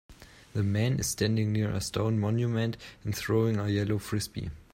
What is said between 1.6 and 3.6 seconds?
a stone monument and throwing